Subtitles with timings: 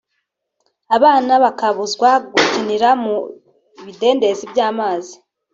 [0.95, 3.15] Abana bakabuzwa gukinira mu
[3.85, 5.15] bidendezi by’amazi